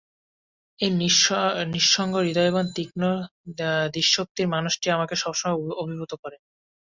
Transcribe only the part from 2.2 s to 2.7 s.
হৃদয়বান,